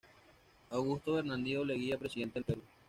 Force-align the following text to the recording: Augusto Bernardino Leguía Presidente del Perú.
Augusto 0.71 1.13
Bernardino 1.13 1.63
Leguía 1.63 1.95
Presidente 1.95 2.39
del 2.39 2.43
Perú. 2.45 2.63